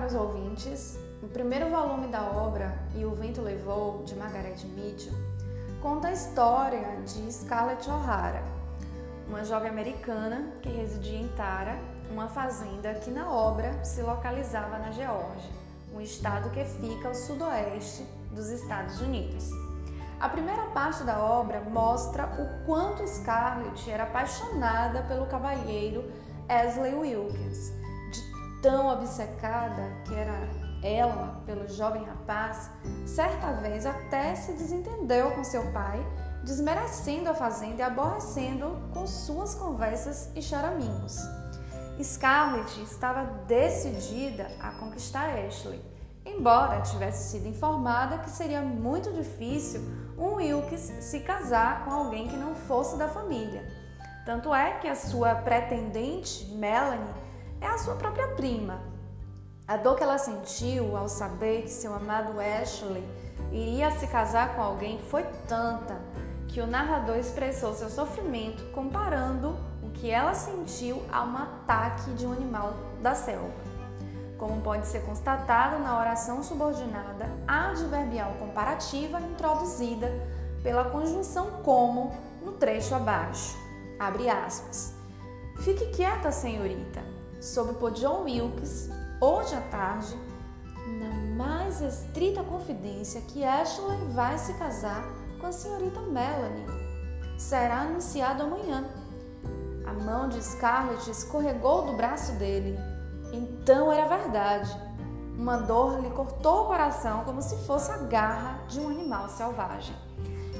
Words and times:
caros 0.00 0.14
ouvintes, 0.14 0.98
o 1.22 1.28
primeiro 1.28 1.68
volume 1.68 2.06
da 2.06 2.22
obra 2.22 2.72
E 2.94 3.04
o 3.04 3.10
Vento 3.10 3.42
Levou, 3.42 4.02
de 4.02 4.16
Margaret 4.16 4.56
Mitchell, 4.74 5.12
conta 5.82 6.08
a 6.08 6.12
história 6.12 6.96
de 7.04 7.30
Scarlett 7.30 7.86
O'Hara, 7.90 8.42
uma 9.28 9.44
jovem 9.44 9.68
americana 9.68 10.54
que 10.62 10.70
residia 10.70 11.18
em 11.18 11.28
Tara, 11.28 11.78
uma 12.10 12.28
fazenda 12.28 12.94
que 12.94 13.10
na 13.10 13.30
obra 13.30 13.84
se 13.84 14.00
localizava 14.00 14.78
na 14.78 14.90
Geórgia, 14.90 15.50
um 15.92 16.00
estado 16.00 16.48
que 16.48 16.64
fica 16.64 17.08
ao 17.08 17.14
sudoeste 17.14 18.02
dos 18.32 18.48
Estados 18.48 19.02
Unidos. 19.02 19.50
A 20.18 20.30
primeira 20.30 20.64
parte 20.68 21.04
da 21.04 21.22
obra 21.22 21.60
mostra 21.60 22.24
o 22.24 22.64
quanto 22.64 23.06
Scarlett 23.06 23.90
era 23.90 24.04
apaixonada 24.04 25.02
pelo 25.02 25.26
cavalheiro 25.26 26.10
Ashley 26.48 26.94
Wilkins, 26.94 27.79
tão 28.62 28.88
obcecada 28.88 29.82
que 30.06 30.14
era 30.14 30.48
ela 30.82 31.42
pelo 31.44 31.68
jovem 31.68 32.04
rapaz, 32.04 32.70
certa 33.06 33.52
vez 33.54 33.84
até 33.84 34.34
se 34.34 34.52
desentendeu 34.52 35.30
com 35.32 35.44
seu 35.44 35.70
pai, 35.72 36.04
desmerecendo 36.44 37.28
a 37.28 37.34
fazenda 37.34 37.80
e 37.80 37.82
aborrecendo 37.82 38.78
com 38.94 39.06
suas 39.06 39.54
conversas 39.54 40.30
e 40.34 40.42
choramingos. 40.42 41.18
Scarlett 42.02 42.82
estava 42.82 43.24
decidida 43.46 44.50
a 44.58 44.70
conquistar 44.70 45.28
Ashley 45.38 45.90
embora 46.24 46.80
tivesse 46.82 47.30
sido 47.30 47.48
informada 47.48 48.18
que 48.18 48.30
seria 48.30 48.60
muito 48.60 49.12
difícil 49.12 49.80
um 50.18 50.34
Wilkes 50.34 50.80
se 51.00 51.20
casar 51.20 51.84
com 51.84 51.90
alguém 51.90 52.28
que 52.28 52.36
não 52.36 52.54
fosse 52.54 52.96
da 52.96 53.08
família. 53.08 53.64
Tanto 54.24 54.54
é 54.54 54.72
que 54.78 54.86
a 54.86 54.94
sua 54.94 55.34
pretendente, 55.34 56.44
Melanie, 56.52 57.14
é 57.60 57.66
a 57.66 57.78
sua 57.78 57.94
própria 57.94 58.28
prima. 58.28 58.80
A 59.66 59.76
dor 59.76 59.96
que 59.96 60.02
ela 60.02 60.18
sentiu 60.18 60.96
ao 60.96 61.08
saber 61.08 61.62
que 61.62 61.70
seu 61.70 61.94
amado 61.94 62.40
Ashley 62.40 63.04
iria 63.52 63.90
se 63.92 64.06
casar 64.06 64.54
com 64.54 64.62
alguém 64.62 64.98
foi 64.98 65.24
tanta 65.46 66.00
que 66.48 66.60
o 66.60 66.66
narrador 66.66 67.16
expressou 67.16 67.74
seu 67.74 67.88
sofrimento 67.88 68.64
comparando 68.72 69.56
o 69.82 69.90
que 69.90 70.10
ela 70.10 70.34
sentiu 70.34 71.02
a 71.12 71.22
um 71.24 71.36
ataque 71.36 72.10
de 72.12 72.26
um 72.26 72.32
animal 72.32 72.74
da 73.00 73.14
selva 73.14 73.70
como 74.40 74.62
pode 74.62 74.86
ser 74.86 75.02
constatado 75.04 75.78
na 75.80 75.98
oração 75.98 76.42
subordinada 76.42 77.30
adverbial 77.46 78.32
comparativa 78.38 79.20
introduzida 79.20 80.10
pela 80.62 80.84
conjunção 80.84 81.62
como 81.62 82.10
no 82.42 82.52
trecho 82.52 82.94
abaixo. 82.94 83.54
Abre 83.98 84.30
aspas. 84.30 84.94
Fique 85.58 85.86
quieta, 85.88 86.32
senhorita, 86.32 87.02
sob 87.40 87.74
por 87.74 87.92
John 87.92 88.24
Wilkes, 88.24 88.90
hoje 89.20 89.54
à 89.54 89.60
tarde, 89.62 90.14
na 90.98 91.34
mais 91.36 91.80
estrita 91.80 92.42
confidência 92.42 93.20
que 93.22 93.44
Ashley 93.44 93.98
vai 94.12 94.38
se 94.38 94.52
casar 94.54 95.04
com 95.40 95.46
a 95.46 95.52
senhorita 95.52 96.00
Melanie. 96.00 96.66
Será 97.38 97.80
anunciado 97.80 98.42
amanhã. 98.42 98.84
A 99.86 99.92
mão 99.92 100.28
de 100.28 100.42
Scarlett 100.42 101.10
escorregou 101.10 101.86
do 101.86 101.94
braço 101.94 102.32
dele 102.32 102.78
então 103.32 103.92
era 103.92 104.06
verdade. 104.06 104.76
Uma 105.36 105.56
dor 105.56 106.00
lhe 106.00 106.10
cortou 106.10 106.64
o 106.64 106.66
coração 106.66 107.24
como 107.24 107.40
se 107.40 107.56
fosse 107.64 107.90
a 107.90 107.98
garra 107.98 108.60
de 108.68 108.80
um 108.80 108.88
animal 108.88 109.28
selvagem. 109.28 109.94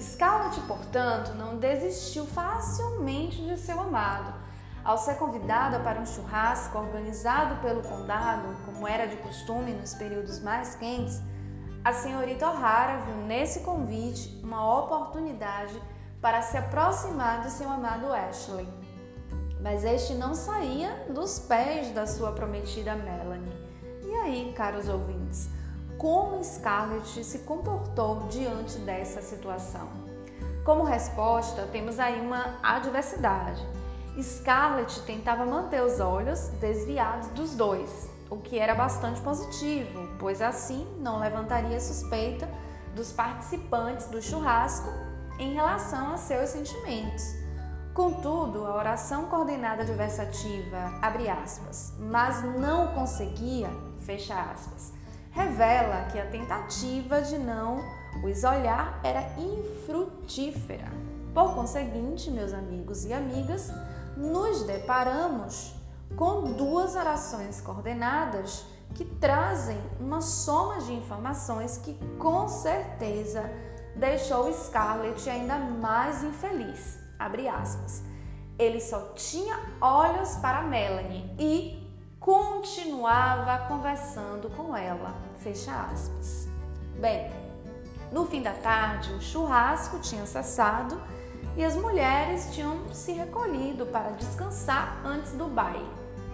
Scarlett, 0.00 0.60
portanto, 0.62 1.34
não 1.34 1.58
desistiu 1.58 2.26
facilmente 2.26 3.40
de 3.46 3.56
seu 3.56 3.80
amado. 3.80 4.34
Ao 4.84 4.98
ser 4.98 5.14
convidada 5.14 5.80
para 5.80 6.00
um 6.00 6.06
churrasco 6.06 6.78
organizado 6.78 7.60
pelo 7.62 7.82
condado, 7.82 8.54
como 8.66 8.86
era 8.86 9.06
de 9.06 9.16
costume 9.16 9.72
nos 9.72 9.94
períodos 9.94 10.40
mais 10.40 10.74
quentes, 10.74 11.22
a 11.82 11.92
senhorita 11.92 12.50
O'Hara 12.50 12.98
viu 12.98 13.16
nesse 13.26 13.60
convite 13.60 14.40
uma 14.42 14.80
oportunidade 14.80 15.80
para 16.20 16.42
se 16.42 16.56
aproximar 16.56 17.42
de 17.42 17.50
seu 17.50 17.70
amado 17.70 18.12
Ashley 18.12 18.84
mas 19.64 19.82
este 19.82 20.12
não 20.12 20.34
saía 20.34 21.06
dos 21.08 21.38
pés 21.38 21.90
da 21.92 22.06
sua 22.06 22.32
prometida 22.32 22.94
Melanie. 22.94 23.50
E 24.02 24.14
aí, 24.16 24.52
caros 24.54 24.90
ouvintes, 24.90 25.48
como 25.96 26.44
Scarlett 26.44 27.24
se 27.24 27.38
comportou 27.40 28.28
diante 28.28 28.76
dessa 28.80 29.22
situação? 29.22 29.88
Como 30.66 30.84
resposta, 30.84 31.66
temos 31.72 31.98
aí 31.98 32.20
uma 32.20 32.58
adversidade. 32.62 33.66
Scarlett 34.22 35.00
tentava 35.02 35.44
manter 35.44 35.82
os 35.82 36.00
olhos 36.00 36.48
desviados 36.60 37.28
dos 37.28 37.56
dois, 37.56 38.08
o 38.30 38.36
que 38.36 38.58
era 38.58 38.74
bastante 38.74 39.20
positivo, 39.20 40.08
pois 40.18 40.40
assim 40.40 40.86
não 40.98 41.18
levantaria 41.18 41.80
suspeita 41.80 42.48
dos 42.94 43.12
participantes 43.12 44.06
do 44.06 44.22
churrasco 44.22 44.88
em 45.38 45.54
relação 45.54 46.12
a 46.12 46.16
seus 46.16 46.50
sentimentos. 46.50 47.24
Contudo, 47.92 48.66
a 48.66 48.76
oração 48.76 49.26
coordenada 49.26 49.82
adversativa, 49.82 50.98
abre 51.00 51.28
aspas, 51.28 51.92
mas 51.98 52.42
não 52.58 52.88
conseguia, 52.88 53.70
fecha 54.00 54.34
aspas, 54.34 54.92
revela 55.30 56.06
que 56.10 56.18
a 56.18 56.26
tentativa 56.26 57.20
de 57.22 57.38
não 57.38 57.78
os 58.24 58.44
olhar 58.44 59.00
era 59.02 59.32
infrutífera. 59.38 60.86
Por 61.32 61.54
conseguinte, 61.54 62.30
meus 62.30 62.52
amigos 62.52 63.04
e 63.04 63.12
amigas, 63.12 63.72
nos 64.16 64.62
deparamos 64.62 65.74
com 66.16 66.52
duas 66.52 66.94
orações 66.94 67.60
coordenadas 67.60 68.64
que 68.94 69.04
trazem 69.04 69.78
uma 69.98 70.20
soma 70.20 70.80
de 70.80 70.92
informações 70.92 71.78
que 71.78 71.94
com 72.18 72.46
certeza 72.48 73.42
deixou 73.96 74.52
Scarlett 74.52 75.28
ainda 75.28 75.58
mais 75.58 76.22
infeliz 76.22 77.04
abre 77.18 77.48
aspas. 77.48 78.02
Ele 78.58 78.80
só 78.80 79.12
tinha 79.14 79.58
olhos 79.80 80.36
para 80.36 80.62
Melanie 80.62 81.34
e 81.38 81.82
continuava 82.20 83.66
conversando 83.66 84.48
com 84.50 84.76
ela, 84.76 85.14
fecha 85.38 85.72
aspas. 85.72 86.48
Bem, 87.00 87.32
no 88.12 88.26
fim 88.26 88.42
da 88.42 88.52
tarde, 88.52 89.12
o 89.12 89.20
churrasco 89.20 89.98
tinha 89.98 90.24
cessado 90.24 91.00
e 91.56 91.64
as 91.64 91.76
mulheres 91.76 92.48
tinham 92.52 92.88
se 92.92 93.12
recolhido 93.12 93.86
para 93.86 94.10
descansar 94.10 95.00
antes 95.04 95.32
do 95.32 95.46
baile. 95.46 95.88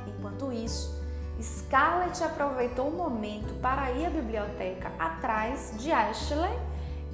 Enquanto 0.07 0.53
isso, 0.53 1.01
Scarlett 1.43 2.23
aproveitou 2.23 2.89
o 2.89 2.97
momento 2.97 3.55
para 3.61 3.91
ir 3.93 4.07
à 4.07 4.11
biblioteca 4.11 4.93
atrás 4.99 5.75
de 5.79 5.91
Ashley 5.93 6.59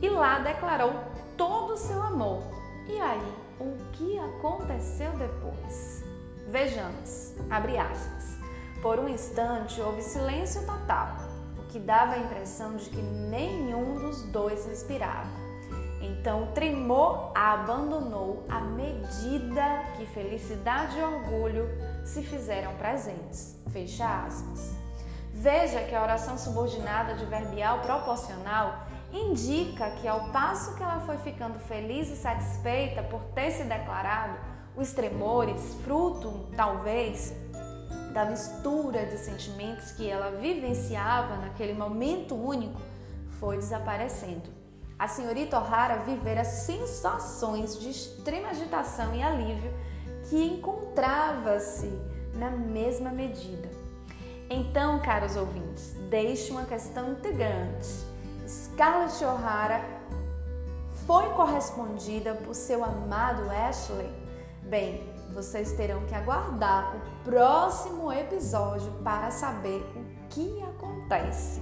e 0.00 0.08
lá 0.08 0.38
declarou 0.38 0.92
todo 1.36 1.74
o 1.74 1.76
seu 1.76 2.02
amor. 2.02 2.42
E 2.88 3.00
aí, 3.00 3.34
o 3.60 3.76
que 3.92 4.18
aconteceu 4.18 5.12
depois. 5.12 6.04
Vejamos, 6.48 7.34
abre 7.50 7.78
aspas. 7.78 8.36
Por 8.82 8.98
um 8.98 9.08
instante 9.08 9.80
houve 9.80 10.02
silêncio 10.02 10.64
total, 10.64 11.16
o 11.58 11.62
que 11.64 11.78
dava 11.78 12.14
a 12.14 12.18
impressão 12.18 12.76
de 12.76 12.88
que 12.88 13.02
nenhum 13.02 13.96
dos 13.96 14.22
dois 14.24 14.64
respirava. 14.66 15.45
Então 16.06 16.46
tremor 16.54 17.32
a 17.34 17.54
abandonou 17.54 18.44
à 18.48 18.60
medida 18.60 19.82
que 19.96 20.06
felicidade 20.06 20.96
e 20.96 21.02
orgulho 21.02 21.68
se 22.04 22.22
fizeram 22.22 22.74
presentes. 22.74 23.60
Fecha 23.72 24.24
aspas. 24.24 24.76
Veja 25.32 25.82
que 25.82 25.94
a 25.94 26.02
oração 26.02 26.38
subordinada 26.38 27.12
adverbial 27.12 27.80
proporcional 27.80 28.86
indica 29.12 29.90
que 29.90 30.06
ao 30.06 30.30
passo 30.30 30.76
que 30.76 30.82
ela 30.82 31.00
foi 31.00 31.18
ficando 31.18 31.58
feliz 31.58 32.08
e 32.08 32.16
satisfeita 32.16 33.02
por 33.02 33.20
ter 33.34 33.50
se 33.50 33.64
declarado, 33.64 34.38
os 34.76 34.92
tremores, 34.92 35.74
fruto 35.84 36.48
talvez 36.56 37.34
da 38.12 38.24
mistura 38.26 39.06
de 39.06 39.18
sentimentos 39.18 39.90
que 39.92 40.08
ela 40.08 40.30
vivenciava 40.38 41.36
naquele 41.36 41.74
momento 41.74 42.34
único, 42.34 42.80
foi 43.38 43.56
desaparecendo. 43.56 44.65
A 44.98 45.08
senhorita 45.08 45.58
O'Hara 45.58 45.98
vivera 45.98 46.44
sensações 46.44 47.78
de 47.78 47.90
extrema 47.90 48.48
agitação 48.48 49.14
e 49.14 49.22
alívio 49.22 49.72
que 50.28 50.42
encontrava-se 50.42 51.92
na 52.34 52.50
mesma 52.50 53.10
medida. 53.10 53.68
Então, 54.48 55.00
caros 55.00 55.36
ouvintes, 55.36 55.94
deixe 56.08 56.50
uma 56.50 56.64
questão 56.64 57.12
integrante 57.12 58.16
Scarlett 58.46 59.24
O'Hara 59.24 59.84
foi 61.04 61.28
correspondida 61.30 62.34
por 62.34 62.54
seu 62.54 62.84
amado 62.84 63.50
Ashley? 63.50 64.08
Bem, 64.62 65.02
vocês 65.34 65.72
terão 65.72 66.04
que 66.06 66.14
aguardar 66.14 66.96
o 66.96 67.24
próximo 67.24 68.12
episódio 68.12 68.92
para 69.02 69.30
saber 69.30 69.82
o 69.96 70.28
que 70.28 70.62
acontece. 70.62 71.60